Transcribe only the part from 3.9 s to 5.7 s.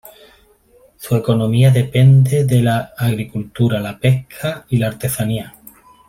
pesca y la artesanía.